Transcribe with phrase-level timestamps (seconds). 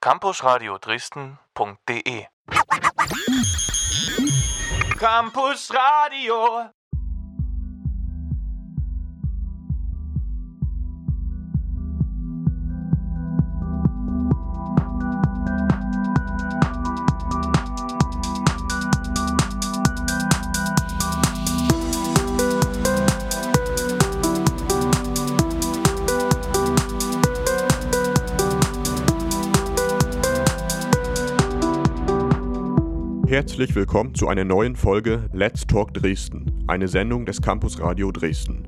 [0.00, 2.28] Campusradio Dresden.de
[4.96, 6.72] Campus Radio
[33.28, 38.66] Herzlich willkommen zu einer neuen Folge Let's Talk Dresden, eine Sendung des Campus Radio Dresden.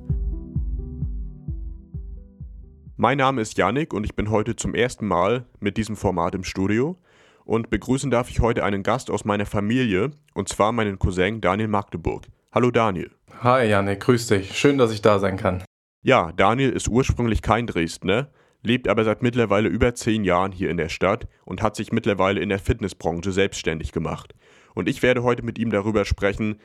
[2.99, 6.45] Mein Name ist Yannick und ich bin heute zum ersten Mal mit diesem Format im
[6.45, 6.99] Studio
[7.47, 11.69] und begrüßen darf ich heute einen Gast aus meiner Familie und zwar meinen Cousin Daniel
[11.69, 12.27] Magdeburg.
[12.53, 13.11] Hallo Daniel.
[13.43, 14.59] Hi Yannick, grüß dich.
[14.59, 15.65] Schön, dass ich da sein kann.
[16.03, 18.29] Ja, Daniel ist ursprünglich kein Dresdner,
[18.63, 22.41] lebt aber seit mittlerweile über zehn Jahren hier in der Stadt und hat sich mittlerweile
[22.41, 24.35] in der Fitnessbranche selbstständig gemacht.
[24.75, 26.57] Und ich werde heute mit ihm darüber sprechen,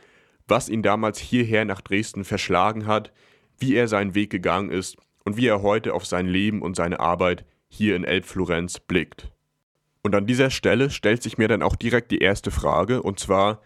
[0.48, 3.12] was ihn damals hierher nach Dresden verschlagen hat,
[3.58, 7.00] wie er seinen Weg gegangen ist und wie er heute auf sein Leben und seine
[7.00, 9.32] Arbeit hier in Elbflorenz blickt.
[10.04, 13.62] Und an dieser Stelle stellt sich mir dann auch direkt die erste Frage, und zwar,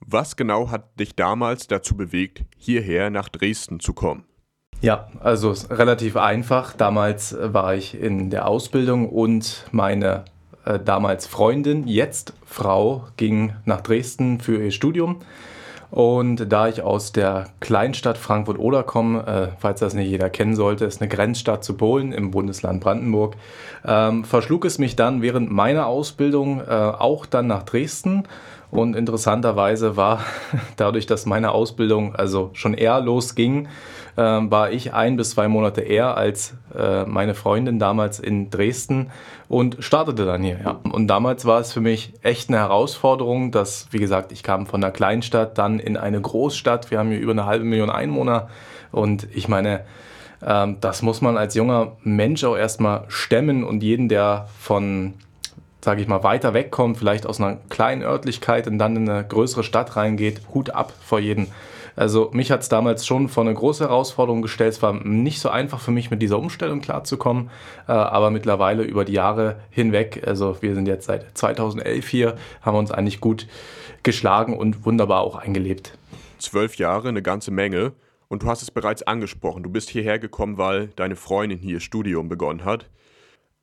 [0.00, 4.24] was genau hat dich damals dazu bewegt, hierher nach Dresden zu kommen?
[4.80, 6.74] Ja, also relativ einfach.
[6.74, 10.24] Damals war ich in der Ausbildung und meine
[10.64, 15.20] äh, damals Freundin, jetzt Frau, ging nach Dresden für ihr Studium.
[15.90, 20.86] Und da ich aus der Kleinstadt Frankfurt-Oder komme, äh, falls das nicht jeder kennen sollte,
[20.86, 23.36] ist eine Grenzstadt zu Polen im Bundesland Brandenburg,
[23.86, 28.24] ähm, verschlug es mich dann während meiner Ausbildung äh, auch dann nach Dresden.
[28.74, 30.24] Und interessanterweise war
[30.76, 33.68] dadurch, dass meine Ausbildung also schon eher losging,
[34.16, 39.10] äh, war ich ein bis zwei Monate eher als äh, meine Freundin damals in Dresden
[39.48, 40.58] und startete dann hier.
[40.64, 40.80] Ja.
[40.90, 44.82] Und damals war es für mich echt eine Herausforderung, dass, wie gesagt, ich kam von
[44.82, 46.90] einer Kleinstadt dann in eine Großstadt.
[46.90, 48.48] Wir haben hier über eine halbe Million Einwohner
[48.90, 49.84] und ich meine,
[50.44, 55.14] ähm, das muss man als junger Mensch auch erstmal stemmen und jeden, der von
[55.84, 59.62] sage ich mal, weiter wegkommt, vielleicht aus einer kleinen Örtlichkeit und dann in eine größere
[59.62, 61.46] Stadt reingeht, Hut ab vor jedem.
[61.96, 64.72] Also mich hat es damals schon vor eine große Herausforderung gestellt.
[64.72, 67.50] Es war nicht so einfach für mich, mit dieser Umstellung klarzukommen,
[67.86, 72.74] äh, aber mittlerweile über die Jahre hinweg, also wir sind jetzt seit 2011 hier, haben
[72.74, 73.46] wir uns eigentlich gut
[74.02, 75.96] geschlagen und wunderbar auch eingelebt.
[76.38, 77.92] Zwölf Jahre, eine ganze Menge.
[78.28, 82.28] Und du hast es bereits angesprochen, du bist hierher gekommen, weil deine Freundin hier Studium
[82.28, 82.86] begonnen hat.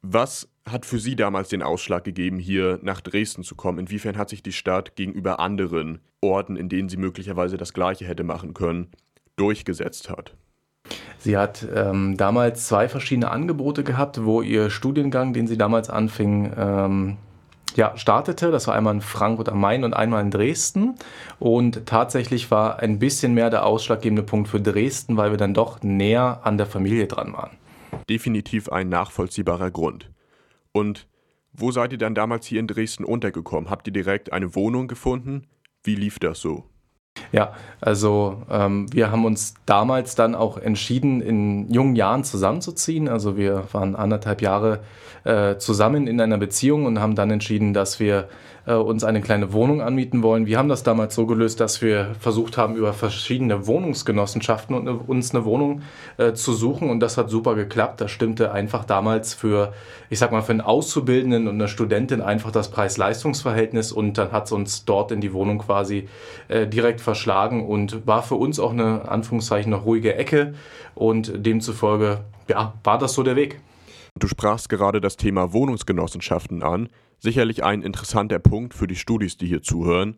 [0.01, 3.79] Was hat für Sie damals den Ausschlag gegeben, hier nach Dresden zu kommen?
[3.79, 8.23] Inwiefern hat sich die Stadt gegenüber anderen Orten, in denen sie möglicherweise das Gleiche hätte
[8.23, 8.89] machen können,
[9.35, 10.35] durchgesetzt hat?
[11.19, 16.51] Sie hat ähm, damals zwei verschiedene Angebote gehabt, wo ihr Studiengang, den sie damals anfing,
[16.57, 17.17] ähm,
[17.75, 18.49] ja, startete.
[18.49, 20.95] Das war einmal in Frankfurt am Main und einmal in Dresden.
[21.37, 25.83] Und tatsächlich war ein bisschen mehr der ausschlaggebende Punkt für Dresden, weil wir dann doch
[25.83, 27.51] näher an der Familie dran waren
[28.09, 30.11] definitiv ein nachvollziehbarer Grund.
[30.71, 31.07] Und
[31.53, 33.69] wo seid ihr dann damals hier in Dresden untergekommen?
[33.69, 35.47] Habt ihr direkt eine Wohnung gefunden?
[35.83, 36.65] Wie lief das so?
[37.31, 43.09] Ja, also ähm, wir haben uns damals dann auch entschieden, in jungen Jahren zusammenzuziehen.
[43.09, 44.83] Also wir waren anderthalb Jahre
[45.23, 48.29] äh, zusammen in einer Beziehung und haben dann entschieden, dass wir
[48.65, 50.45] äh, uns eine kleine Wohnung anmieten wollen.
[50.45, 55.33] Wir haben das damals so gelöst, dass wir versucht haben, über verschiedene Wohnungsgenossenschaften und, uns
[55.33, 55.81] eine Wohnung
[56.17, 58.01] äh, zu suchen und das hat super geklappt.
[58.01, 59.73] Das stimmte einfach damals für,
[60.09, 64.45] ich sag mal, für einen Auszubildenden und eine Studentin einfach das Preis-Leistungs-Verhältnis und dann hat
[64.45, 66.07] es uns dort in die Wohnung quasi
[66.47, 70.53] äh, direkt verschlagen und war für uns auch eine, Anführungszeichen, eine ruhige Ecke
[70.95, 73.59] und demzufolge, ja, war das so der Weg.
[74.19, 76.89] Du sprachst gerade das Thema Wohnungsgenossenschaften an
[77.21, 80.17] sicherlich ein interessanter Punkt für die Studis, die hier zuhören.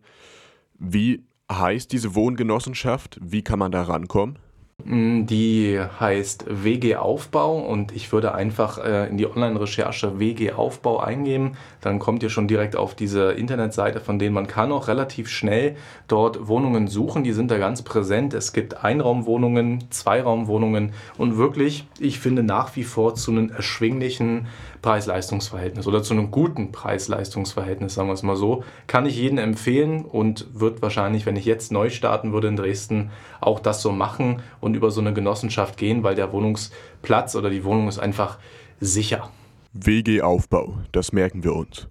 [0.80, 3.20] Wie heißt diese Wohngenossenschaft?
[3.22, 4.40] Wie kann man da rankommen?
[4.86, 11.00] Mm, die heißt WG Aufbau und ich würde einfach äh, in die Online-Recherche WG Aufbau
[11.00, 11.54] eingeben.
[11.80, 15.76] Dann kommt ihr schon direkt auf diese Internetseite, von denen man kann auch relativ schnell
[16.08, 17.24] dort Wohnungen suchen.
[17.24, 18.34] Die sind da ganz präsent.
[18.34, 24.48] Es gibt Einraumwohnungen, Zweiraumwohnungen und wirklich, ich finde nach wie vor zu einem erschwinglichen
[24.84, 30.06] Preis-Leistungs-Verhältnis oder zu einem guten Preis-Leistungs-Verhältnis, sagen wir es mal so, kann ich jedem empfehlen
[30.06, 33.10] und wird wahrscheinlich, wenn ich jetzt neu starten würde in Dresden,
[33.42, 37.64] auch das so machen und über so eine Genossenschaft gehen, weil der Wohnungsplatz oder die
[37.64, 38.38] Wohnung ist einfach
[38.80, 39.32] sicher.
[39.74, 41.88] WG-Aufbau, das merken wir uns.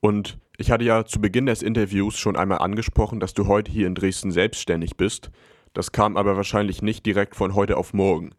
[0.00, 3.86] Und ich hatte ja zu Beginn des Interviews schon einmal angesprochen, dass du heute hier
[3.86, 5.30] in Dresden selbstständig bist.
[5.72, 8.30] Das kam aber wahrscheinlich nicht direkt von heute auf morgen.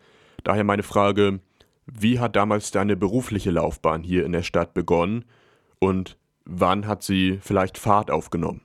[0.43, 1.39] Daher meine Frage,
[1.85, 5.25] wie hat damals deine berufliche Laufbahn hier in der Stadt begonnen
[5.79, 8.61] und wann hat sie vielleicht Fahrt aufgenommen?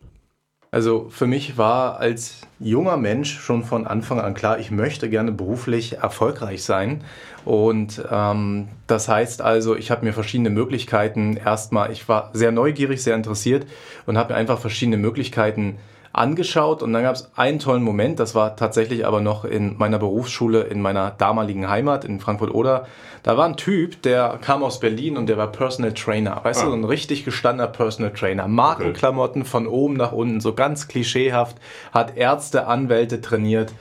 [0.71, 5.33] Also für mich war als junger Mensch schon von Anfang an klar, ich möchte gerne
[5.33, 7.05] beruflich erfolgreich sein.
[7.47, 13.03] Und ähm, das heißt also, ich habe mir verschiedene Möglichkeiten erstmal, ich war sehr neugierig,
[13.03, 13.67] sehr interessiert
[14.05, 15.79] und habe mir einfach verschiedene Möglichkeiten
[16.13, 19.99] angeschaut und dann gab es einen tollen Moment, das war tatsächlich aber noch in meiner
[19.99, 22.87] Berufsschule in meiner damaligen Heimat in Frankfurt-Oder.
[23.23, 26.41] Da war ein Typ, der kam aus Berlin und der war Personal Trainer.
[26.43, 26.65] Weißt ah.
[26.65, 28.49] du, so ein richtig gestandener Personal Trainer.
[28.49, 29.51] Markenklamotten okay.
[29.51, 31.57] von oben nach unten, so ganz klischeehaft,
[31.93, 33.73] hat Ärzte, Anwälte trainiert.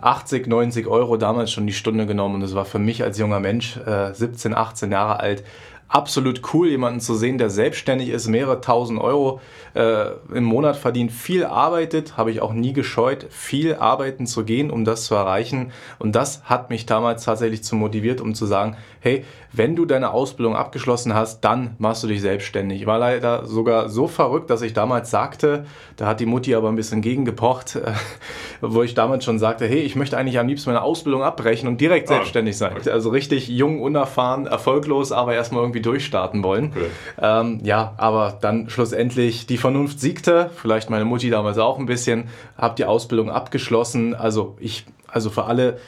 [0.00, 3.38] 80, 90 Euro damals schon die Stunde genommen und das war für mich als junger
[3.38, 5.44] Mensch, äh, 17, 18 Jahre alt,
[5.88, 9.40] absolut cool, jemanden zu sehen, der selbstständig ist, mehrere tausend Euro
[9.74, 14.70] äh, im Monat verdient, viel arbeitet, habe ich auch nie gescheut, viel arbeiten zu gehen,
[14.70, 15.72] um das zu erreichen.
[15.98, 18.76] Und das hat mich damals tatsächlich zu motiviert, um zu sagen,
[19.06, 22.80] hey, wenn du deine Ausbildung abgeschlossen hast, dann machst du dich selbstständig.
[22.80, 25.64] Ich war leider sogar so verrückt, dass ich damals sagte,
[25.96, 27.92] da hat die Mutti aber ein bisschen gegengepocht, äh,
[28.60, 31.80] wo ich damals schon sagte, hey, ich möchte eigentlich am liebsten meine Ausbildung abbrechen und
[31.80, 32.76] direkt ah, selbstständig sein.
[32.76, 32.90] Okay.
[32.90, 36.72] Also richtig jung, unerfahren, erfolglos, aber erstmal irgendwie durchstarten wollen.
[36.74, 36.86] Okay.
[37.22, 42.24] Ähm, ja, aber dann schlussendlich die Vernunft siegte, vielleicht meine Mutti damals auch ein bisschen,
[42.58, 44.14] habe die Ausbildung abgeschlossen.
[44.14, 45.78] Also ich, also für alle,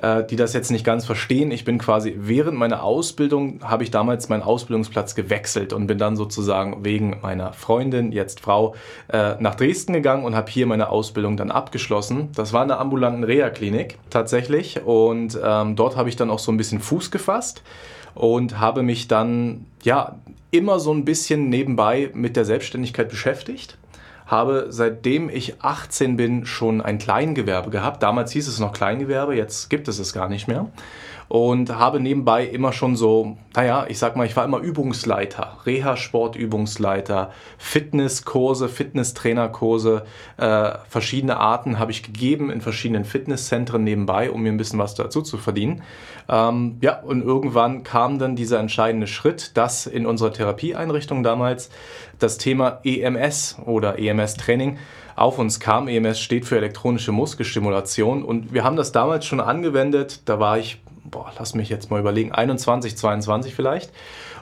[0.00, 3.90] äh, die das jetzt nicht ganz verstehen, ich bin quasi während meiner Ausbildung, habe ich
[3.90, 8.74] damals meinen Ausbildungsplatz gewechselt und bin dann sozusagen wegen meiner Freundin, jetzt Frau,
[9.08, 12.30] äh, nach Dresden gegangen und habe hier meine Ausbildung dann abgeschlossen.
[12.34, 16.56] Das war eine ambulanten Reha-Klinik tatsächlich und ähm, dort habe ich dann auch so ein
[16.56, 17.62] bisschen Fuß gefasst
[18.14, 20.16] und habe mich dann ja
[20.50, 23.76] immer so ein bisschen nebenbei mit der Selbstständigkeit beschäftigt
[24.26, 28.02] habe seitdem ich 18 bin schon ein Kleingewerbe gehabt.
[28.02, 30.68] Damals hieß es noch Kleingewerbe, jetzt gibt es es gar nicht mehr
[31.34, 37.32] und habe nebenbei immer schon so, naja, ich sag mal, ich war immer Übungsleiter, Reha-Sportübungsleiter,
[37.58, 40.04] Fitnesskurse, Fitnesstrainerkurse,
[40.36, 44.94] äh, verschiedene Arten habe ich gegeben in verschiedenen Fitnesszentren nebenbei, um mir ein bisschen was
[44.94, 45.82] dazu zu verdienen.
[46.28, 51.68] Ähm, ja, und irgendwann kam dann dieser entscheidende Schritt, dass in unserer Therapieeinrichtung damals
[52.20, 54.78] das Thema EMS oder EMS-Training
[55.16, 55.88] auf uns kam.
[55.88, 60.22] EMS steht für elektronische Muskelstimulation und wir haben das damals schon angewendet.
[60.28, 60.80] Da war ich
[61.14, 63.92] boah, lass mich jetzt mal überlegen, 21, 22 vielleicht.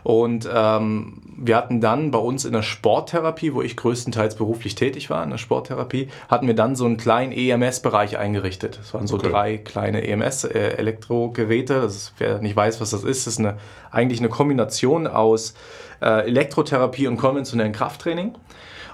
[0.02, 5.10] Und ähm, wir hatten dann bei uns in der Sporttherapie, wo ich größtenteils beruflich tätig
[5.10, 8.78] war, in der Sporttherapie, hatten wir dann so einen kleinen EMS-Bereich eingerichtet.
[8.80, 9.30] Das waren so okay.
[9.30, 11.74] drei kleine EMS-Elektrogeräte.
[11.74, 13.58] Äh, wer nicht weiß, was das ist, ist eine,
[13.90, 15.54] eigentlich eine Kombination aus
[16.00, 18.34] äh, Elektrotherapie und konventionellem Krafttraining.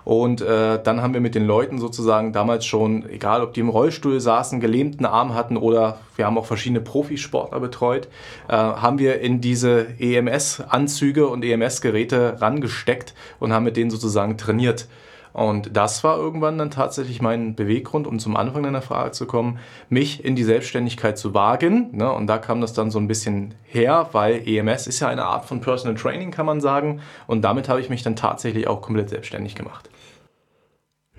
[0.09, 3.69] Und äh, dann haben wir mit den Leuten sozusagen damals schon, egal ob die im
[3.69, 8.09] Rollstuhl saßen, gelähmten Arm hatten oder wir haben auch verschiedene Profisportler betreut,
[8.49, 14.89] äh, haben wir in diese EMS-Anzüge und EMS-Geräte rangesteckt und haben mit denen sozusagen trainiert.
[15.35, 19.59] Und das war irgendwann dann tatsächlich mein Beweggrund, um zum Anfang deiner Frage zu kommen,
[19.91, 21.91] mich in die Selbstständigkeit zu wagen.
[21.93, 22.11] Ne?
[22.11, 25.45] Und da kam das dann so ein bisschen her, weil EMS ist ja eine Art
[25.45, 27.03] von Personal Training, kann man sagen.
[27.27, 29.91] Und damit habe ich mich dann tatsächlich auch komplett selbstständig gemacht.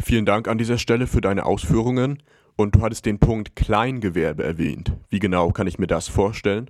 [0.01, 2.23] Vielen Dank an dieser Stelle für deine Ausführungen.
[2.55, 4.91] Und du hattest den Punkt Kleingewerbe erwähnt.
[5.09, 6.69] Wie genau kann ich mir das vorstellen?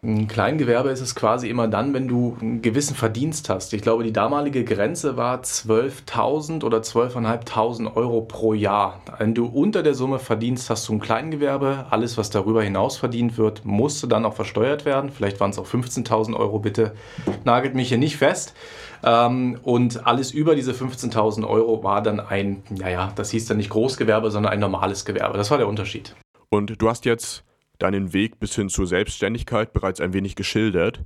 [0.00, 3.72] Ein Kleingewerbe ist es quasi immer dann, wenn du einen gewissen Verdienst hast.
[3.72, 9.00] Ich glaube, die damalige Grenze war 12.000 oder 12.500 Euro pro Jahr.
[9.18, 11.86] Wenn du unter der Summe verdienst, hast du ein Kleingewerbe.
[11.90, 15.10] Alles, was darüber hinaus verdient wird, musste dann auch versteuert werden.
[15.10, 16.94] Vielleicht waren es auch 15.000 Euro, bitte
[17.42, 18.54] nagelt mich hier nicht fest.
[19.02, 23.70] Ähm, und alles über diese 15.000 Euro war dann ein, naja, das hieß dann nicht
[23.70, 25.38] Großgewerbe, sondern ein normales Gewerbe.
[25.38, 26.14] Das war der Unterschied.
[26.50, 27.44] Und du hast jetzt
[27.78, 31.04] deinen Weg bis hin zur Selbstständigkeit bereits ein wenig geschildert.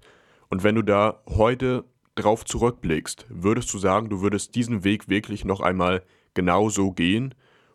[0.48, 1.84] Und wenn du da heute
[2.14, 6.02] drauf zurückblickst, würdest du sagen, du würdest diesen Weg wirklich noch einmal
[6.34, 7.34] genauso gehen?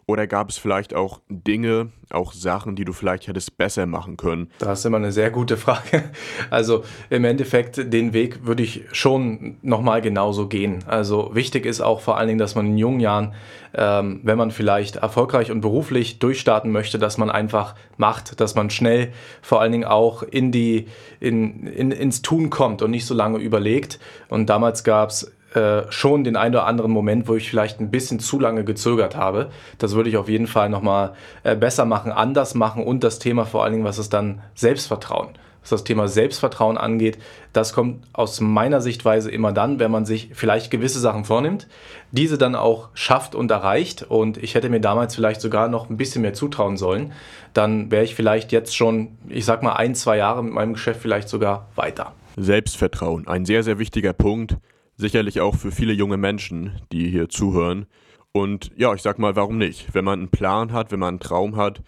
[0.09, 4.49] Oder gab es vielleicht auch Dinge, auch Sachen, die du vielleicht hättest besser machen können?
[4.57, 6.03] Das ist immer eine sehr gute Frage.
[6.49, 10.79] Also im Endeffekt, den Weg würde ich schon nochmal genauso gehen.
[10.87, 13.33] Also wichtig ist auch vor allen Dingen, dass man in jungen Jahren,
[13.73, 18.69] ähm, wenn man vielleicht erfolgreich und beruflich durchstarten möchte, dass man einfach macht, dass man
[18.69, 19.11] schnell
[19.41, 20.87] vor allen Dingen auch in die,
[21.19, 23.99] in, in, ins Tun kommt und nicht so lange überlegt.
[24.29, 27.89] Und damals gab es äh, schon den einen oder anderen Moment, wo ich vielleicht ein
[27.89, 29.49] bisschen zu lange gezögert habe.
[29.79, 33.45] Das würde ich auf jeden Fall nochmal äh, besser machen, anders machen und das Thema
[33.45, 35.29] vor allen Dingen, was ist dann Selbstvertrauen.
[35.63, 37.17] Was das Thema Selbstvertrauen angeht,
[37.53, 41.67] das kommt aus meiner Sichtweise immer dann, wenn man sich vielleicht gewisse Sachen vornimmt,
[42.11, 44.03] diese dann auch schafft und erreicht.
[44.03, 47.13] Und ich hätte mir damals vielleicht sogar noch ein bisschen mehr zutrauen sollen.
[47.53, 51.01] Dann wäre ich vielleicht jetzt schon, ich sag mal, ein, zwei Jahre mit meinem Geschäft
[51.01, 52.13] vielleicht sogar weiter.
[52.37, 54.57] Selbstvertrauen, ein sehr, sehr wichtiger Punkt
[54.97, 57.85] Sicherlich auch für viele junge Menschen, die hier zuhören.
[58.31, 59.93] Und ja, ich sag mal, warum nicht?
[59.93, 61.83] Wenn man einen Plan hat, wenn man einen Traum hat,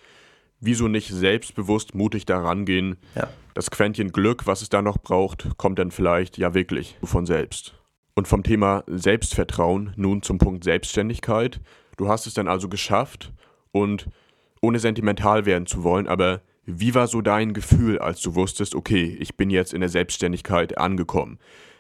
[0.60, 2.98] wieso nicht selbstbewusst mutig daran gehen?
[3.16, 3.28] Ja.
[3.56, 7.74] Das Quäntchen Glück, was es da noch braucht, kommt dann vielleicht ja wirklich von selbst.
[8.14, 11.62] Und vom Thema Selbstvertrauen nun zum Punkt Selbstständigkeit.
[11.98, 13.34] Du hast es dann also geschafft
[13.72, 14.08] und
[14.62, 19.18] ohne sentimental werden zu wollen, aber wie war so dein Gefühl, als du wusstest, okay,
[19.20, 21.40] ich bin jetzt in der Selbstständigkeit angekommen?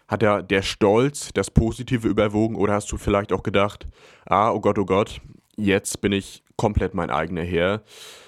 [0.09, 3.87] Hat da der Stolz das Positive überwogen oder hast du vielleicht auch gedacht,
[4.25, 5.21] ah, oh Gott, oh Gott,
[5.55, 7.83] jetzt bin ich komplett mein eigener Herr.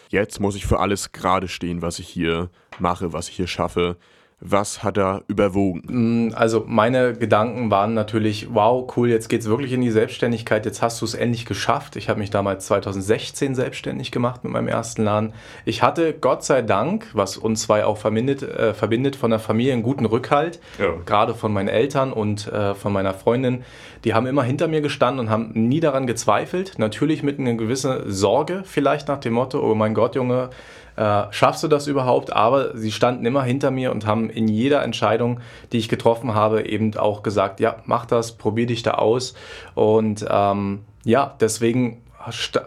[0.10, 3.98] Jetzt muss ich für alles gerade stehen, was ich hier mache, was ich hier schaffe.
[4.44, 6.28] Was hat da überwogen?
[6.28, 10.66] Mm, also meine Gedanken waren natürlich, wow, cool, jetzt geht es wirklich in die Selbstständigkeit,
[10.66, 11.96] jetzt hast du es endlich geschafft.
[11.96, 15.34] Ich habe mich damals 2016 selbstständig gemacht mit meinem ersten Laden.
[15.64, 19.74] Ich hatte Gott sei Dank, was uns zwei auch verbindet, äh, verbindet von der Familie
[19.74, 20.92] einen guten Rückhalt, ja.
[21.06, 23.64] gerade von meinen Eltern und äh, von meiner Freundin.
[24.06, 26.80] Die haben immer hinter mir gestanden und haben nie daran gezweifelt.
[26.80, 30.50] Natürlich mit einer gewissen Sorge vielleicht nach dem Motto, oh mein Gott, Junge,
[30.96, 32.34] äh, schaffst du das überhaupt?
[32.34, 35.40] Aber sie standen immer hinter mir und haben in jeder Entscheidung,
[35.72, 39.34] die ich getroffen habe, eben auch gesagt, ja, mach das, probier dich da aus.
[39.76, 42.04] Und ähm, ja, deswegen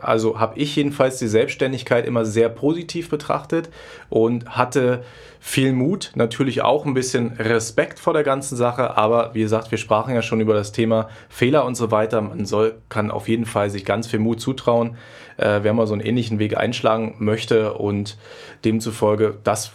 [0.00, 3.71] also habe ich jedenfalls die Selbstständigkeit immer sehr positiv betrachtet
[4.09, 5.04] und hatte
[5.40, 9.78] viel Mut, natürlich auch ein bisschen Respekt vor der ganzen Sache, aber wie gesagt, wir
[9.78, 12.21] sprachen ja schon über das Thema Fehler und so weiter.
[12.21, 14.97] Man soll, kann auf jeden Fall sich ganz viel Mut zutrauen
[15.36, 18.16] äh, wer mal so einen ähnlichen Weg einschlagen möchte und
[18.64, 19.72] demzufolge das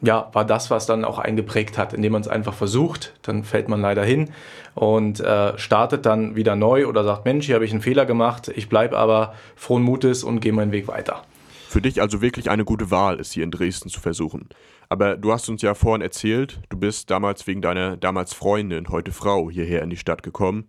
[0.00, 3.68] ja, war das, was dann auch eingeprägt hat, indem man es einfach versucht, dann fällt
[3.68, 4.30] man leider hin
[4.74, 8.48] und äh, startet dann wieder neu oder sagt, Mensch, hier habe ich einen Fehler gemacht,
[8.54, 11.22] ich bleibe aber frohen Mutes und gehe meinen Weg weiter.
[11.68, 14.48] Für dich also wirklich eine gute Wahl, es hier in Dresden zu versuchen.
[14.88, 19.12] Aber du hast uns ja vorhin erzählt, du bist damals wegen deiner damals Freundin, heute
[19.12, 20.68] Frau, hierher in die Stadt gekommen.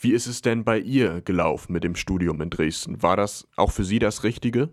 [0.00, 3.02] Wie ist es denn bei ihr gelaufen mit dem Studium in Dresden?
[3.02, 4.68] War das auch für Sie das Richtige?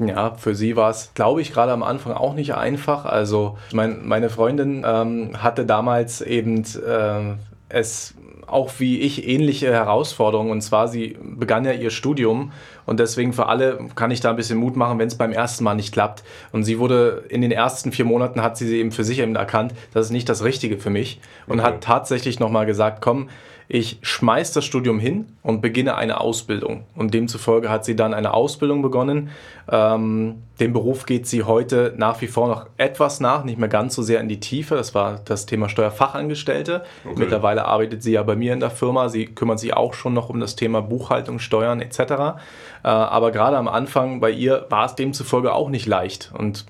[0.00, 3.04] Ja, für sie war es, glaube ich, gerade am Anfang auch nicht einfach.
[3.04, 7.34] Also mein, meine Freundin ähm, hatte damals eben äh,
[7.68, 8.14] es
[8.46, 10.50] auch wie ich ähnliche Herausforderungen.
[10.50, 12.52] Und zwar, sie begann ja ihr Studium
[12.86, 15.64] und deswegen für alle kann ich da ein bisschen Mut machen, wenn es beim ersten
[15.64, 16.24] Mal nicht klappt.
[16.50, 19.74] Und sie wurde in den ersten vier Monaten hat sie eben für sich eben erkannt,
[19.92, 21.68] das ist nicht das Richtige für mich und okay.
[21.68, 23.28] hat tatsächlich nochmal gesagt, komm,
[23.72, 26.82] ich schmeiß das Studium hin und beginne eine Ausbildung.
[26.96, 29.30] Und demzufolge hat sie dann eine Ausbildung begonnen.
[29.70, 33.94] Ähm, dem Beruf geht sie heute nach wie vor noch etwas nach, nicht mehr ganz
[33.94, 34.74] so sehr in die Tiefe.
[34.74, 36.82] Das war das Thema Steuerfachangestellte.
[37.04, 37.14] Okay.
[37.18, 39.08] Mittlerweile arbeitet sie ja bei mir in der Firma.
[39.08, 41.98] Sie kümmert sich auch schon noch um das Thema Buchhaltung, Steuern etc.
[42.00, 42.36] Äh,
[42.82, 46.30] aber gerade am Anfang bei ihr war es demzufolge auch nicht leicht.
[46.36, 46.66] Und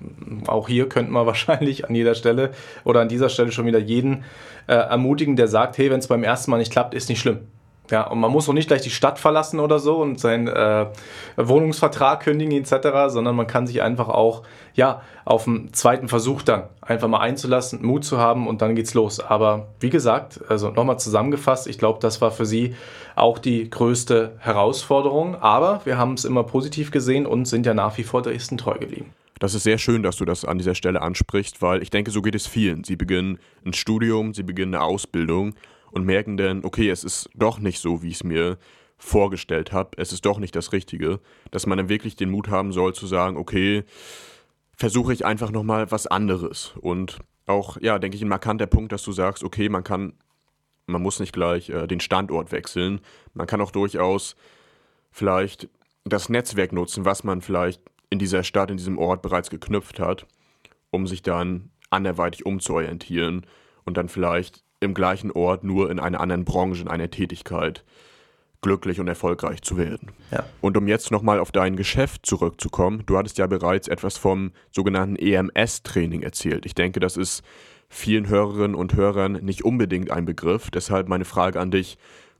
[0.46, 2.52] auch hier könnte man wahrscheinlich an jeder Stelle
[2.84, 4.24] oder an dieser Stelle schon wieder jeden
[4.68, 7.40] äh, ermutigen, der sagt, hey, wenn es beim ersten Mal nicht klappt, ist nicht schlimm.
[7.90, 10.86] Ja, und man muss auch nicht gleich die Stadt verlassen oder so und seinen äh,
[11.36, 14.42] Wohnungsvertrag kündigen etc., sondern man kann sich einfach auch
[14.74, 18.94] ja, auf den zweiten Versuch dann einfach mal einzulassen, Mut zu haben und dann geht's
[18.94, 19.20] los.
[19.20, 22.74] Aber wie gesagt, also nochmal zusammengefasst, ich glaube, das war für sie
[23.16, 25.36] auch die größte Herausforderung.
[25.36, 28.78] Aber wir haben es immer positiv gesehen und sind ja nach wie vor Dresden treu
[28.78, 29.12] geblieben.
[29.40, 32.20] Das ist sehr schön, dass du das an dieser Stelle ansprichst, weil ich denke, so
[32.20, 32.84] geht es vielen.
[32.84, 35.54] Sie beginnen ein Studium, sie beginnen eine Ausbildung
[35.92, 38.58] und merken dann, okay, es ist doch nicht so, wie ich es mir
[38.98, 41.20] vorgestellt habe, es ist doch nicht das Richtige,
[41.50, 43.84] dass man dann wirklich den Mut haben soll zu sagen, okay,
[44.76, 46.74] versuche ich einfach nochmal was anderes.
[46.80, 50.12] Und auch, ja, denke ich, ein markanter Punkt, dass du sagst, okay, man kann,
[50.86, 53.00] man muss nicht gleich äh, den Standort wechseln,
[53.34, 54.36] man kann auch durchaus
[55.10, 55.68] vielleicht
[56.04, 60.26] das Netzwerk nutzen, was man vielleicht in dieser Stadt, in diesem Ort bereits geknüpft hat,
[60.90, 63.46] um sich dann anderweitig umzuorientieren
[63.84, 67.84] und dann vielleicht im gleichen Ort nur in einer anderen Branche, in einer Tätigkeit
[68.62, 70.10] glücklich und erfolgreich zu werden.
[70.30, 70.44] Ja.
[70.60, 75.16] Und um jetzt nochmal auf dein Geschäft zurückzukommen, du hattest ja bereits etwas vom sogenannten
[75.16, 76.66] EMS-Training erzählt.
[76.66, 77.42] Ich denke, das ist
[77.88, 80.70] vielen Hörerinnen und Hörern nicht unbedingt ein Begriff.
[80.70, 81.96] Deshalb meine Frage an dich,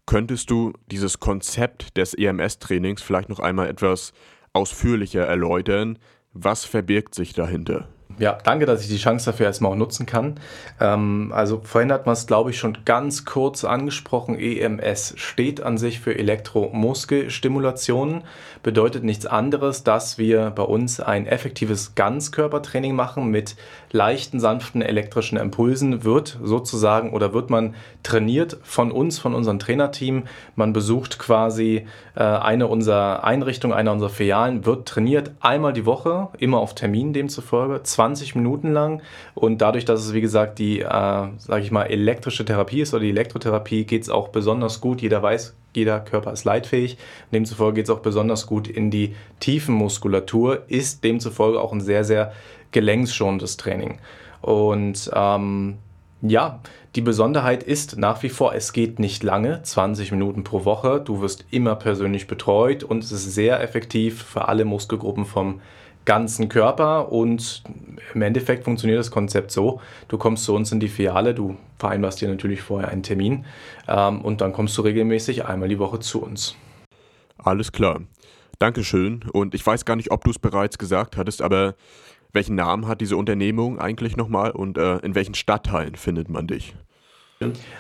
[0.07, 4.13] könntest du dieses Konzept des EMS-Trainings vielleicht noch einmal etwas
[4.53, 5.99] ausführlicher erläutern,
[6.33, 7.89] was verbirgt sich dahinter?
[8.21, 10.35] Ja, danke, dass ich die Chance dafür erstmal auch nutzen kann.
[10.79, 14.39] Ähm, also vorhin hat man es, glaube ich, schon ganz kurz angesprochen.
[14.39, 18.25] EMS steht an sich für Elektromuskelstimulation,
[18.63, 23.57] bedeutet nichts anderes, dass wir bei uns ein effektives Ganzkörpertraining machen mit
[23.91, 26.05] leichten, sanften elektrischen Impulsen.
[26.05, 30.25] Wird sozusagen oder wird man trainiert von uns, von unserem Trainerteam.
[30.57, 36.29] Man besucht quasi äh, eine unserer Einrichtungen, einer unserer Filialen, wird trainiert einmal die Woche,
[36.37, 37.83] immer auf Termin demzufolge.
[37.83, 39.03] Zwei 20 Minuten lang.
[39.35, 43.03] Und dadurch, dass es wie gesagt die, äh, sage ich mal, elektrische Therapie ist oder
[43.03, 45.01] die Elektrotherapie, geht es auch besonders gut.
[45.01, 46.99] Jeder weiß, jeder Körper ist leitfähig.
[47.33, 52.33] Demzufolge geht es auch besonders gut in die Tiefenmuskulatur, ist demzufolge auch ein sehr, sehr
[52.73, 53.99] gelenksschonendes Training.
[54.43, 55.79] Und ähm,
[56.23, 56.61] ja,
[56.97, 61.01] die Besonderheit ist nach wie vor, es geht nicht lange, 20 Minuten pro Woche.
[61.01, 65.61] Du wirst immer persönlich betreut und es ist sehr effektiv für alle Muskelgruppen vom
[66.11, 67.63] ganzen Körper und
[68.15, 72.21] im Endeffekt funktioniert das Konzept so, du kommst zu uns in die Filiale, du vereinbarst
[72.21, 73.45] dir natürlich vorher einen Termin
[73.87, 76.57] ähm, und dann kommst du regelmäßig einmal die Woche zu uns.
[77.39, 78.01] Alles klar.
[78.59, 79.21] Dankeschön.
[79.33, 81.77] Und ich weiß gar nicht, ob du es bereits gesagt hattest, aber
[82.33, 86.75] welchen Namen hat diese Unternehmung eigentlich nochmal und äh, in welchen Stadtteilen findet man dich?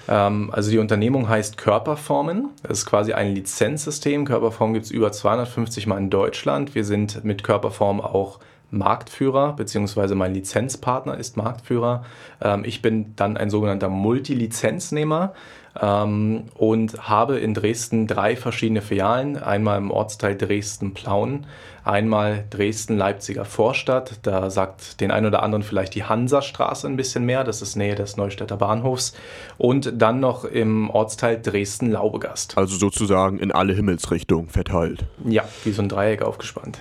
[0.08, 2.48] Ähm, also die Unternehmung heißt Körperformen.
[2.62, 4.24] Das ist quasi ein Lizenzsystem.
[4.24, 6.74] Körperform gibt es über 250 Mal in Deutschland.
[6.74, 8.40] Wir sind mit Körperform auch
[8.70, 12.04] Marktführer, beziehungsweise mein Lizenzpartner ist Marktführer.
[12.40, 15.34] Ähm, ich bin dann ein sogenannter Multilizenznehmer
[15.74, 19.36] und habe in Dresden drei verschiedene Filialen.
[19.36, 21.46] Einmal im Ortsteil Dresden-Plauen,
[21.84, 24.18] einmal Dresden-Leipziger Vorstadt.
[24.22, 27.44] Da sagt den einen oder anderen vielleicht die Hansastraße ein bisschen mehr.
[27.44, 29.14] Das ist Nähe des Neustädter Bahnhofs.
[29.58, 32.58] Und dann noch im Ortsteil Dresden-Laubegast.
[32.58, 35.04] Also sozusagen in alle Himmelsrichtungen verteilt.
[35.24, 36.80] Ja, wie so ein Dreieck aufgespannt.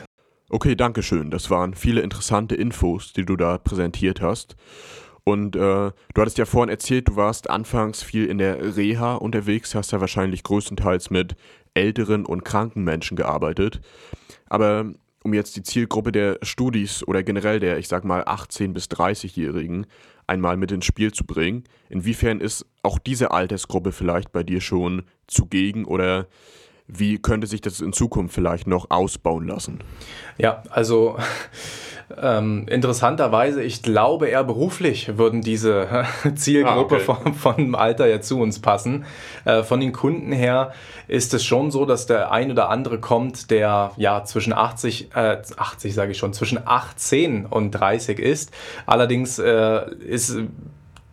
[0.50, 1.30] Okay, danke schön.
[1.30, 4.56] Das waren viele interessante Infos, die du da präsentiert hast.
[5.30, 9.76] Und äh, du hattest ja vorhin erzählt, du warst anfangs viel in der Reha unterwegs,
[9.76, 11.36] hast ja wahrscheinlich größtenteils mit
[11.76, 13.80] älteren und kranken Menschen gearbeitet.
[14.48, 14.92] Aber
[15.24, 19.86] um jetzt die Zielgruppe der Studis oder generell der, ich sag mal, 18- bis 30-Jährigen
[20.26, 25.04] einmal mit ins Spiel zu bringen, inwiefern ist auch diese Altersgruppe vielleicht bei dir schon
[25.28, 26.26] zugegen oder
[26.92, 29.80] wie könnte sich das in Zukunft vielleicht noch ausbauen lassen?
[30.38, 31.18] Ja, also
[32.22, 36.06] ähm, interessanterweise, ich glaube eher beruflich würden diese
[36.36, 37.24] Zielgruppe ah, okay.
[37.24, 39.06] von, von Alter ja zu uns passen.
[39.46, 40.74] Äh, von den Kunden her
[41.08, 45.38] ist es schon so, dass der ein oder andere kommt, der ja zwischen 80, äh,
[45.58, 48.52] 80 sage ich schon, zwischen 18 und 30 ist.
[48.88, 50.36] Allerdings äh, ist,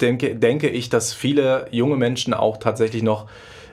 [0.00, 3.26] denke, denke ich, dass viele junge Menschen auch tatsächlich noch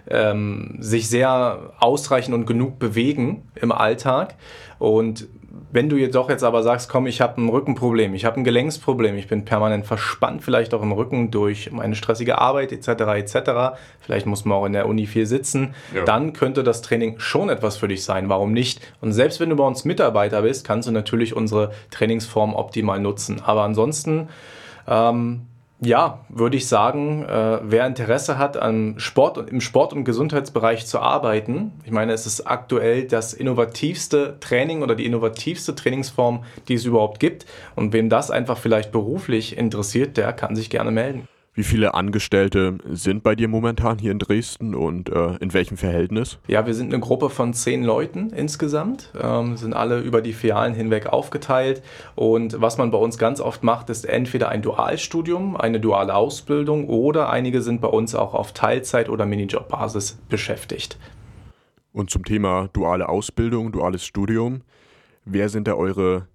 [0.10, 4.36] ähm, sich sehr ausreichend und genug bewegen im Alltag.
[4.80, 5.28] Und
[5.72, 9.16] wenn du jedoch jetzt aber sagst, komm, ich habe ein Rückenproblem, ich habe ein Gelenksproblem,
[9.18, 12.88] ich bin permanent verspannt, vielleicht auch im Rücken durch meine stressige Arbeit etc.
[12.88, 13.78] etc.
[14.00, 16.06] Vielleicht muss man auch in der Uni viel sitzen, ja.
[16.06, 18.30] dann könnte das Training schon etwas für dich sein.
[18.30, 18.82] Warum nicht?
[19.02, 23.42] Und selbst wenn du bei uns Mitarbeiter bist, kannst du natürlich unsere Trainingsform optimal nutzen.
[23.44, 24.30] Aber ansonsten
[24.88, 25.48] ähm,
[25.86, 31.00] ja, würde ich sagen, äh, wer Interesse hat, am Sport, im Sport- und Gesundheitsbereich zu
[31.00, 36.86] arbeiten, ich meine, es ist aktuell das innovativste Training oder die innovativste Trainingsform, die es
[36.86, 37.46] überhaupt gibt.
[37.76, 41.28] Und wem das einfach vielleicht beruflich interessiert, der kann sich gerne melden.
[41.56, 46.39] Wie viele Angestellte sind bei dir momentan hier in Dresden und äh, in welchem Verhältnis?
[46.48, 50.74] Ja, wir sind eine Gruppe von zehn Leuten insgesamt, ähm, sind alle über die Filialen
[50.74, 51.84] hinweg aufgeteilt.
[52.16, 56.89] Und was man bei uns ganz oft macht, ist entweder ein Dualstudium, eine duale Ausbildung
[56.89, 60.98] oder einige sind bei uns auch auf Teilzeit- oder Minijobbasis beschäftigt.
[61.92, 64.62] Und zum Thema duale Ausbildung, duales Studium,
[65.24, 66.28] wer sind da eure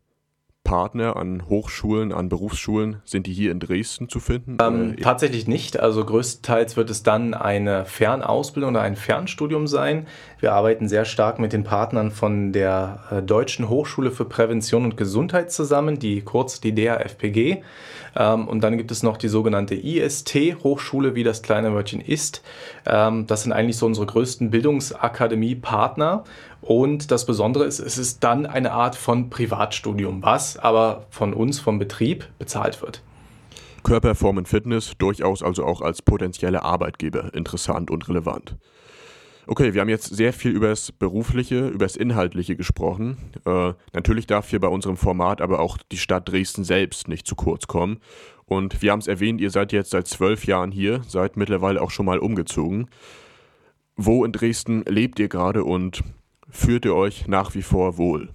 [0.68, 4.58] Partner an Hochschulen, an Berufsschulen, sind die hier in Dresden zu finden?
[4.60, 5.80] Ähm, tatsächlich nicht.
[5.80, 10.06] Also größtenteils wird es dann eine Fernausbildung oder ein Fernstudium sein.
[10.40, 14.98] Wir arbeiten sehr stark mit den Partnern von der äh, Deutschen Hochschule für Prävention und
[14.98, 17.62] Gesundheit zusammen, die kurz die DAFPG.
[18.14, 22.42] Ähm, und dann gibt es noch die sogenannte IST Hochschule, wie das kleine Wörtchen ist.
[22.84, 26.24] Ähm, das sind eigentlich so unsere größten Bildungsakademie-Partner.
[26.60, 31.60] Und das Besondere ist, es ist dann eine Art von Privatstudium, was aber von uns,
[31.60, 33.02] vom Betrieb, bezahlt wird.
[33.84, 38.56] Körperform und Fitness durchaus also auch als potenzielle Arbeitgeber interessant und relevant.
[39.46, 43.16] Okay, wir haben jetzt sehr viel über das Berufliche, über das Inhaltliche gesprochen.
[43.46, 47.34] Äh, natürlich darf hier bei unserem Format aber auch die Stadt Dresden selbst nicht zu
[47.34, 48.00] kurz kommen.
[48.44, 51.90] Und wir haben es erwähnt, ihr seid jetzt seit zwölf Jahren hier, seid mittlerweile auch
[51.90, 52.90] schon mal umgezogen.
[53.96, 56.02] Wo in Dresden lebt ihr gerade und
[56.50, 58.28] fühlt ihr euch nach wie vor wohl?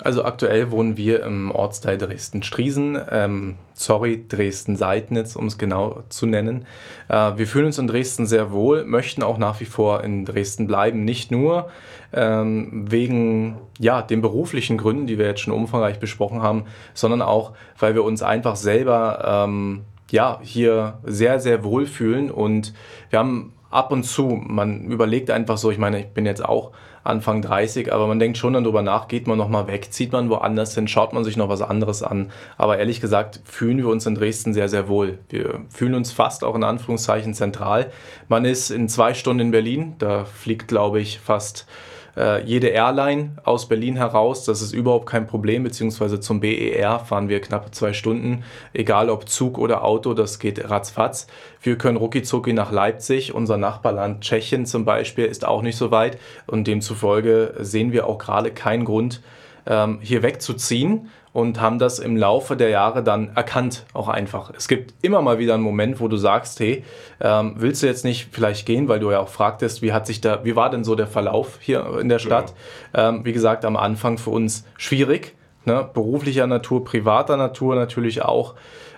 [0.00, 6.66] Also aktuell wohnen wir im Ortsteil Dresden-Striesen, ähm, sorry, Dresden-Seidnitz, um es genau zu nennen.
[7.08, 10.66] Äh, wir fühlen uns in Dresden sehr wohl, möchten auch nach wie vor in Dresden
[10.66, 11.70] bleiben, nicht nur
[12.12, 17.52] ähm, wegen ja, den beruflichen Gründen, die wir jetzt schon umfangreich besprochen haben, sondern auch,
[17.78, 22.74] weil wir uns einfach selber ähm, ja, hier sehr, sehr wohl fühlen und
[23.10, 24.28] wir haben ab und zu.
[24.28, 26.72] Man überlegt einfach so, ich meine, ich bin jetzt auch
[27.04, 30.30] Anfang 30, aber man denkt schon dann drüber nach, geht man nochmal weg, zieht man
[30.30, 32.30] woanders hin, schaut man sich noch was anderes an.
[32.56, 35.18] Aber ehrlich gesagt fühlen wir uns in Dresden sehr, sehr wohl.
[35.28, 37.90] Wir fühlen uns fast auch in Anführungszeichen zentral.
[38.28, 41.66] Man ist in zwei Stunden in Berlin, da fliegt, glaube ich, fast
[42.16, 44.44] äh, jede Airline aus Berlin heraus.
[44.44, 49.28] Das ist überhaupt kein Problem, beziehungsweise zum BER fahren wir knapp zwei Stunden, egal ob
[49.28, 51.26] Zug oder Auto, das geht ratzfatz.
[51.60, 53.34] Wir können rucki nach Leipzig.
[53.34, 58.18] Unser Nachbarland Tschechien zum Beispiel ist auch nicht so weit und demzufolge sehen wir auch
[58.18, 59.22] gerade keinen Grund,
[59.66, 64.52] ähm, hier wegzuziehen und haben das im Laufe der Jahre dann erkannt, auch einfach.
[64.56, 66.84] Es gibt immer mal wieder einen Moment, wo du sagst, hey,
[67.20, 70.20] ähm, willst du jetzt nicht vielleicht gehen, weil du ja auch fragtest, wie hat sich
[70.20, 72.52] da, wie war denn so der Verlauf hier in der Stadt?
[72.94, 73.08] Ja.
[73.08, 75.88] Ähm, wie gesagt, am Anfang für uns schwierig, ne?
[75.92, 78.54] beruflicher Natur, privater Natur natürlich auch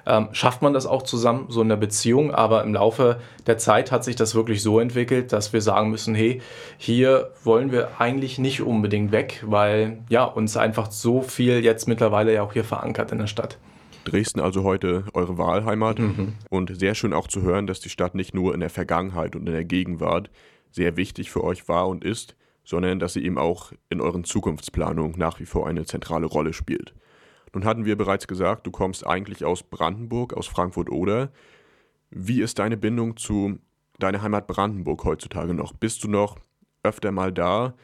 [0.07, 2.35] ähm, schafft man das auch zusammen, so in der Beziehung.
[2.35, 6.15] Aber im Laufe der Zeit hat sich das wirklich so entwickelt, dass wir sagen müssen,
[6.15, 6.41] hey,
[6.79, 12.35] hier wollen wir eigentlich nicht unbedingt weg, weil ja, uns einfach so viel jetzt mittlerweile
[12.35, 13.59] ja auch hier verankert in der Stadt.
[14.05, 16.35] Dresden also heute eure Wahlheimat mhm.
[16.51, 19.47] und sehr schön auch zu hören, dass die Stadt nicht nur in der Vergangenheit und
[19.47, 20.31] in der Gegenwart
[20.71, 25.19] sehr wichtig für euch war und ist, sondern dass sie eben auch in euren Zukunftsplanungen
[25.19, 26.95] nach wie vor eine zentrale Rolle spielt.
[27.55, 31.31] Nun hatten wir bereits gesagt, du kommst eigentlich aus Brandenburg, aus Frankfurt oder.
[32.11, 33.59] Wie ist deine Bindung zu
[33.99, 35.73] deiner Heimat Brandenburg heutzutage noch?
[35.73, 36.39] Bist du noch
[36.83, 37.75] öfter mal da?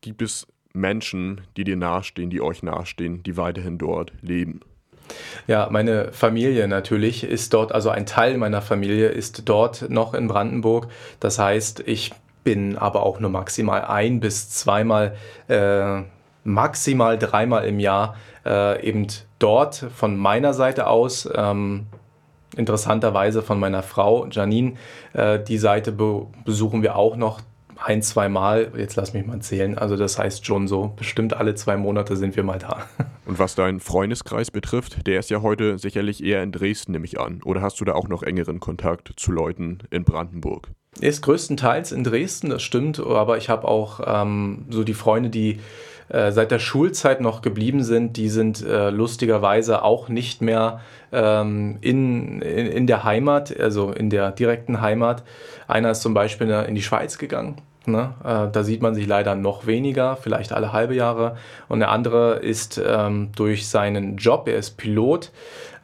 [0.00, 4.60] Gibt es Menschen, die dir nahestehen, die euch nahestehen, die weiterhin dort leben?
[5.46, 10.28] Ja, meine Familie natürlich ist dort, also ein Teil meiner Familie ist dort noch in
[10.28, 10.86] Brandenburg.
[11.18, 12.12] Das heißt, ich
[12.44, 15.16] bin aber auch nur maximal ein bis zweimal,
[15.48, 16.02] äh,
[16.44, 19.06] maximal dreimal im Jahr äh, eben
[19.38, 21.86] dort von meiner Seite aus, ähm,
[22.56, 24.74] interessanterweise von meiner Frau Janine,
[25.12, 27.40] äh, die Seite be besuchen wir auch noch
[27.82, 28.72] ein, zwei Mal.
[28.76, 29.76] Jetzt lass mich mal zählen.
[29.78, 32.86] Also das heißt schon so, bestimmt alle zwei Monate sind wir mal da.
[33.26, 37.18] Und was deinen Freundeskreis betrifft, der ist ja heute sicherlich eher in Dresden, nehme ich
[37.18, 37.40] an.
[37.44, 40.68] Oder hast du da auch noch engeren Kontakt zu Leuten in Brandenburg?
[41.00, 45.60] Ist größtenteils in Dresden, das stimmt, aber ich habe auch ähm, so die Freunde, die
[46.10, 50.80] äh, seit der Schulzeit noch geblieben sind, die sind äh, lustigerweise auch nicht mehr
[51.12, 55.22] ähm, in, in, in der Heimat, also in der direkten Heimat.
[55.68, 57.56] Einer ist zum Beispiel in die Schweiz gegangen.
[57.86, 58.14] Ne?
[58.24, 61.36] Äh, da sieht man sich leider noch weniger, vielleicht alle halbe Jahre.
[61.68, 65.30] Und der andere ist ähm, durch seinen Job, er ist Pilot,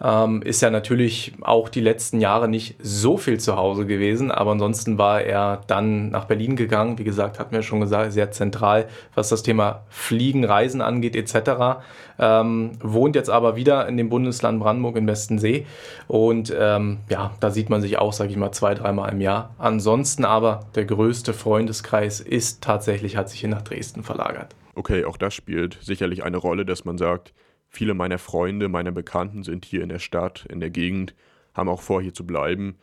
[0.02, 4.52] ähm, ist ja natürlich auch die letzten Jahre nicht so viel zu Hause gewesen, aber
[4.52, 6.98] ansonsten war er dann nach Berlin gegangen.
[6.98, 11.80] Wie gesagt, hatten wir schon gesagt, sehr zentral, was das Thema Fliegen, Reisen angeht, etc.
[12.18, 15.66] Ähm, wohnt jetzt aber wieder in dem Bundesland Brandenburg in Westensee
[16.09, 19.54] und ähm, ja, da sieht man sich auch, sage ich mal, zwei, dreimal im Jahr.
[19.59, 24.54] Ansonsten aber der größte Freundeskreis ist tatsächlich, hat sich hier nach Dresden verlagert.
[24.74, 27.32] Okay, auch das spielt sicherlich eine Rolle, dass man sagt,
[27.76, 31.14] Viele meiner Freunde, meiner Bekannten sind hier in der Stadt, in der Gegend,
[31.52, 32.78] haben auch vor, hier zu bleiben.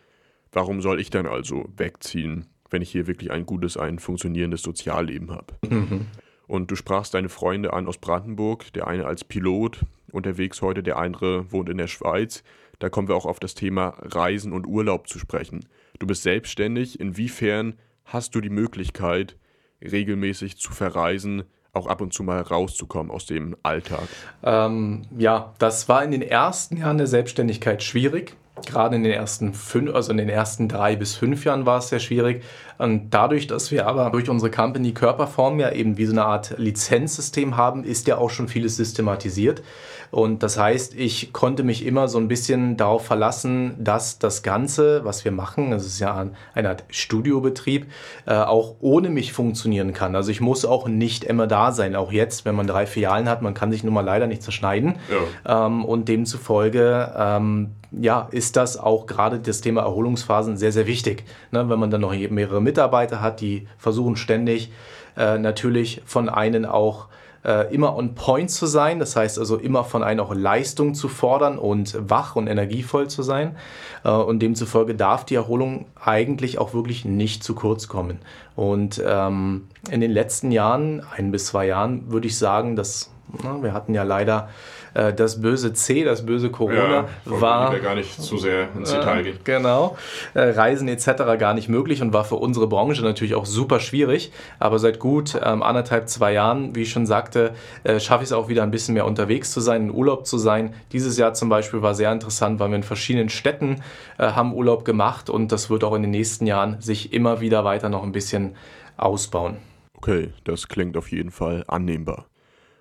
[0.51, 5.31] Warum soll ich dann also wegziehen, wenn ich hier wirklich ein gutes, ein funktionierendes Sozialleben
[5.31, 5.55] habe?
[5.67, 6.05] Mhm.
[6.45, 9.79] Und du sprachst deine Freunde an aus Brandenburg, der eine als Pilot
[10.11, 12.43] unterwegs heute, der andere wohnt in der Schweiz.
[12.77, 15.65] Da kommen wir auch auf das Thema Reisen und Urlaub zu sprechen.
[15.97, 16.99] Du bist selbstständig.
[16.99, 19.37] Inwiefern hast du die Möglichkeit,
[19.81, 24.07] regelmäßig zu verreisen, auch ab und zu mal rauszukommen aus dem Alltag?
[24.43, 28.35] Ähm, ja, das war in den ersten Jahren der Selbstständigkeit schwierig.
[28.67, 31.89] Gerade in den ersten fünf, also in den ersten drei bis fünf Jahren war es
[31.89, 32.43] sehr schwierig.
[32.77, 36.55] Und dadurch, dass wir aber durch unsere Company Körperform ja eben wie so eine Art
[36.57, 39.63] Lizenzsystem haben, ist ja auch schon vieles systematisiert.
[40.11, 45.03] Und das heißt, ich konnte mich immer so ein bisschen darauf verlassen, dass das Ganze,
[45.03, 47.87] was wir machen, das ist ja eine Art Studiobetrieb,
[48.27, 50.15] äh, auch ohne mich funktionieren kann.
[50.15, 51.95] Also ich muss auch nicht immer da sein.
[51.95, 54.97] Auch jetzt, wenn man drei Filialen hat, man kann sich nun mal leider nicht zerschneiden.
[55.45, 55.65] Ja.
[55.65, 61.23] Ähm, und demzufolge ähm, ja, ist das auch gerade das Thema Erholungsphasen sehr, sehr wichtig.
[61.51, 61.69] Ne?
[61.69, 64.71] Wenn man dann noch mehrere Mitarbeiter hat, die versuchen ständig
[65.17, 67.07] äh, natürlich von einem auch
[67.45, 71.07] äh, immer on point zu sein, das heißt also immer von einem auch Leistung zu
[71.07, 73.57] fordern und wach und energievoll zu sein.
[74.03, 78.19] Äh, und demzufolge darf die Erholung eigentlich auch wirklich nicht zu kurz kommen.
[78.55, 83.11] Und ähm, in den letzten Jahren, ein bis zwei Jahren, würde ich sagen, dass
[83.43, 84.49] na, wir hatten ja leider
[84.93, 87.77] Äh, das böse C, das böse Corona war.
[87.79, 89.39] gar nicht zu sehr ins Detail gehen.
[89.43, 89.97] Genau.
[90.33, 91.05] Äh, Reisen etc.
[91.39, 94.31] gar nicht möglich und war für unsere Branche natürlich auch super schwierig.
[94.59, 98.33] Aber seit gut ähm, anderthalb, zwei Jahren, wie ich schon sagte, äh, schaffe ich es
[98.33, 100.73] auch wieder ein bisschen mehr unterwegs zu sein, in Urlaub zu sein.
[100.91, 103.81] Dieses Jahr zum Beispiel war sehr interessant, weil wir in verschiedenen Städten
[104.17, 107.63] äh, haben Urlaub gemacht und das wird auch in den nächsten Jahren sich immer wieder
[107.65, 108.55] weiter noch ein bisschen
[108.97, 109.57] ausbauen.
[110.05, 112.27] Okay, das klingt auf jeden Fall annehmbar.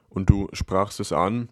[0.09, 1.51] Und du sprachst es an,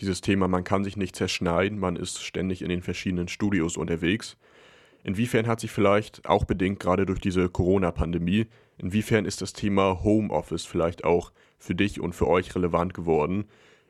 [0.00, 4.36] dieses Thema, man kann sich nicht zerschneiden, man ist ständig in den verschiedenen Studios unterwegs.
[5.04, 10.64] Inwiefern hat sich vielleicht auch bedingt gerade durch diese Corona-Pandemie, inwiefern ist das Thema Homeoffice
[10.64, 11.30] vielleicht auch
[11.60, 13.44] für dich und für euch relevant geworden?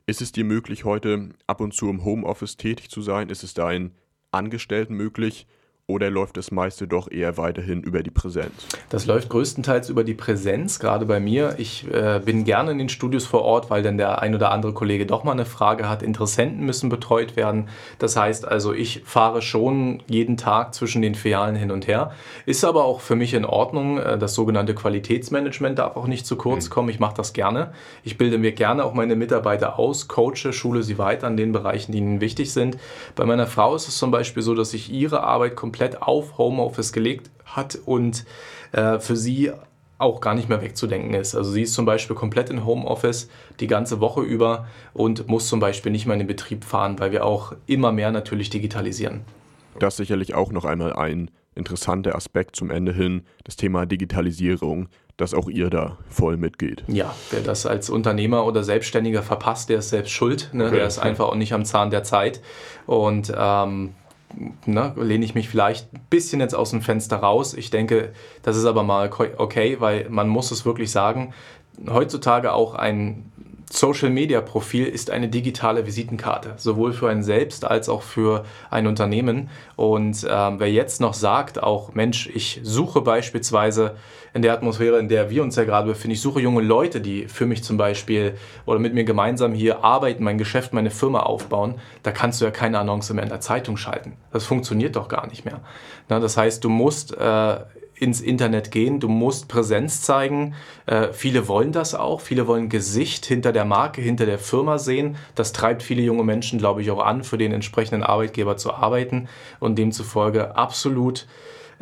[0.04, 3.30] Ist es dir möglich, heute ab und zu im Homeoffice tätig zu sein?
[3.30, 3.94] Ist es deinen
[4.32, 5.46] Angestellten möglich?
[5.92, 8.52] Oder läuft das meiste doch eher weiterhin über die Präsenz?
[8.88, 11.54] Das läuft größtenteils über die Präsenz, gerade bei mir.
[11.58, 14.72] Ich äh, bin gerne in den Studios vor Ort, weil dann der ein oder andere
[14.72, 16.02] Kollege doch mal eine Frage hat.
[16.02, 17.68] Interessenten müssen betreut werden.
[17.98, 22.12] Das heißt also, ich fahre schon jeden Tag zwischen den Filialen hin und her.
[22.46, 23.98] Ist aber auch für mich in Ordnung.
[23.98, 26.72] Äh, das sogenannte Qualitätsmanagement darf auch nicht zu kurz mhm.
[26.72, 26.88] kommen.
[26.88, 27.72] Ich mache das gerne.
[28.02, 31.92] Ich bilde mir gerne auch meine Mitarbeiter aus, coache, schule sie weiter an den Bereichen,
[31.92, 32.78] die ihnen wichtig sind.
[33.14, 36.38] Bei meiner Frau ist es zum Beispiel so, dass ich ihre Arbeit komplett komplett auf
[36.38, 38.24] Homeoffice gelegt hat und
[38.70, 39.50] äh, für sie
[39.98, 41.34] auch gar nicht mehr wegzudenken ist.
[41.34, 43.28] Also sie ist zum Beispiel komplett in Homeoffice
[43.60, 47.12] die ganze Woche über und muss zum Beispiel nicht mehr in den Betrieb fahren, weil
[47.12, 49.22] wir auch immer mehr natürlich digitalisieren.
[49.78, 54.88] Das ist sicherlich auch noch einmal ein interessanter Aspekt zum Ende hin, das Thema Digitalisierung,
[55.16, 56.84] dass auch ihr da voll mitgeht.
[56.88, 60.50] Ja, wer das als Unternehmer oder Selbstständiger verpasst, der ist selbst schuld.
[60.52, 60.66] Ne?
[60.66, 60.76] Okay.
[60.76, 62.40] Der ist einfach auch nicht am Zahn der Zeit.
[62.86, 63.94] Und ähm,
[64.66, 67.54] ne, lehne ich mich vielleicht ein bisschen jetzt aus dem Fenster raus.
[67.54, 71.32] Ich denke, das ist aber mal okay, weil man muss es wirklich sagen,
[71.88, 73.31] heutzutage auch ein
[73.72, 79.48] Social-Media-Profil ist eine digitale Visitenkarte, sowohl für einen selbst als auch für ein Unternehmen.
[79.76, 83.96] Und ähm, wer jetzt noch sagt, auch Mensch, ich suche beispielsweise
[84.34, 87.28] in der Atmosphäre, in der wir uns ja gerade befinden, ich suche junge Leute, die
[87.28, 88.34] für mich zum Beispiel
[88.66, 92.50] oder mit mir gemeinsam hier arbeiten, mein Geschäft, meine Firma aufbauen, da kannst du ja
[92.50, 94.18] keine Annonce mehr in der Zeitung schalten.
[94.32, 95.60] Das funktioniert doch gar nicht mehr.
[96.10, 97.56] Na, das heißt, du musst äh,
[98.02, 100.54] ins Internet gehen, du musst Präsenz zeigen.
[100.86, 105.16] Äh, viele wollen das auch, viele wollen Gesicht hinter der Marke, hinter der Firma sehen.
[105.36, 109.28] Das treibt viele junge Menschen, glaube ich, auch an, für den entsprechenden Arbeitgeber zu arbeiten
[109.60, 111.26] und demzufolge absolut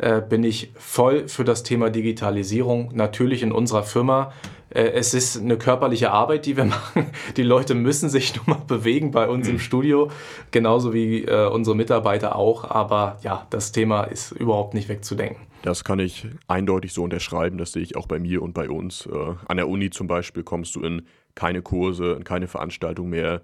[0.01, 2.89] äh, bin ich voll für das Thema Digitalisierung.
[2.93, 4.33] Natürlich in unserer Firma
[4.71, 7.11] äh, es ist eine körperliche Arbeit, die wir machen.
[7.37, 9.59] Die Leute müssen sich nun mal bewegen bei uns im mhm.
[9.59, 10.09] Studio,
[10.49, 12.63] genauso wie äh, unsere Mitarbeiter auch.
[12.63, 15.45] Aber ja, das Thema ist überhaupt nicht wegzudenken.
[15.61, 17.59] Das kann ich eindeutig so unterschreiben.
[17.59, 19.07] Das sehe ich auch bei mir und bei uns.
[19.47, 21.03] An der Uni zum Beispiel kommst du in
[21.35, 23.43] keine Kurse, in keine Veranstaltung mehr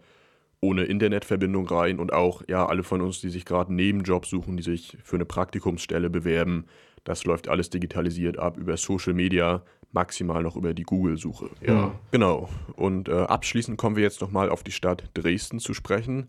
[0.59, 4.57] ohne Internetverbindung rein und auch ja alle von uns, die sich gerade einen Nebenjob suchen,
[4.57, 6.65] die sich für eine Praktikumsstelle bewerben,
[7.03, 11.49] das läuft alles digitalisiert ab über Social Media, maximal noch über die Google-Suche.
[11.61, 12.49] Ja, genau.
[12.75, 16.27] Und äh, abschließend kommen wir jetzt nochmal auf die Stadt Dresden zu sprechen.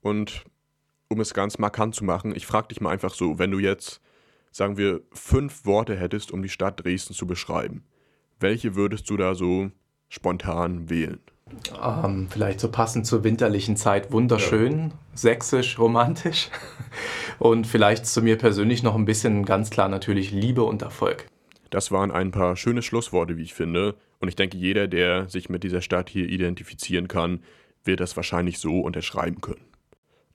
[0.00, 0.44] Und
[1.08, 4.00] um es ganz markant zu machen, ich frage dich mal einfach so, wenn du jetzt,
[4.50, 7.84] sagen wir, fünf Worte hättest, um die Stadt Dresden zu beschreiben,
[8.40, 9.70] welche würdest du da so
[10.08, 11.20] spontan wählen?
[11.82, 14.90] Ähm, vielleicht so passend zur winterlichen Zeit wunderschön, ja.
[15.14, 16.50] sächsisch, romantisch
[17.38, 21.26] und vielleicht zu mir persönlich noch ein bisschen ganz klar natürlich Liebe und Erfolg.
[21.70, 23.94] Das waren ein paar schöne Schlussworte, wie ich finde.
[24.20, 27.40] Und ich denke, jeder, der sich mit dieser Stadt hier identifizieren kann,
[27.84, 29.60] wird das wahrscheinlich so unterschreiben können.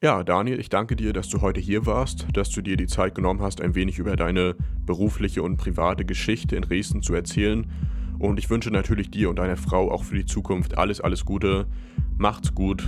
[0.01, 3.15] Ja, Daniel, ich danke dir, dass du heute hier warst, dass du dir die Zeit
[3.15, 7.71] genommen hast, ein wenig über deine berufliche und private Geschichte in Dresden zu erzählen.
[8.23, 11.67] Und ich wünsche natürlich dir und deiner Frau auch für die Zukunft alles, alles Gute.
[12.17, 12.87] Macht's gut.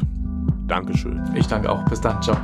[0.66, 1.30] Dankeschön.
[1.36, 1.84] Ich danke auch.
[1.90, 2.22] Bis dann.
[2.24, 2.38] Ciao.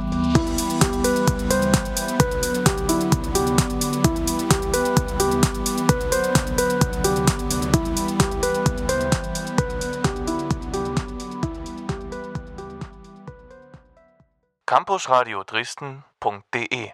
[14.65, 16.91] campusradio Dresden.de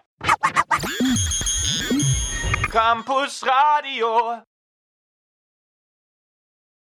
[2.70, 4.42] Campus Radio